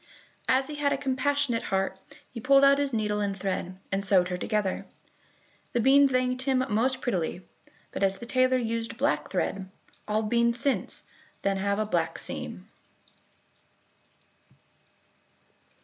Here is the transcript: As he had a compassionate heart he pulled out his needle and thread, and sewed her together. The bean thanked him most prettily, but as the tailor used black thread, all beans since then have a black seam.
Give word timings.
As 0.47 0.65
he 0.65 0.73
had 0.77 0.91
a 0.91 0.97
compassionate 0.97 1.61
heart 1.65 1.99
he 2.31 2.39
pulled 2.39 2.63
out 2.65 2.79
his 2.79 2.91
needle 2.91 3.19
and 3.21 3.37
thread, 3.37 3.77
and 3.91 4.03
sewed 4.03 4.29
her 4.29 4.35
together. 4.37 4.87
The 5.73 5.79
bean 5.79 6.07
thanked 6.09 6.41
him 6.41 6.65
most 6.69 7.01
prettily, 7.01 7.45
but 7.91 8.01
as 8.01 8.17
the 8.17 8.25
tailor 8.25 8.57
used 8.57 8.97
black 8.97 9.29
thread, 9.29 9.69
all 10.07 10.23
beans 10.23 10.59
since 10.59 11.03
then 11.43 11.57
have 11.57 11.77
a 11.77 11.85
black 11.85 12.17
seam. 12.17 12.67